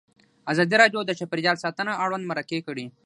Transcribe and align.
ازادي 0.51 0.75
راډیو 0.81 1.01
د 1.05 1.11
چاپیریال 1.19 1.57
ساتنه 1.63 1.91
اړوند 2.03 2.27
مرکې 2.31 2.59
کړي. 2.67 2.85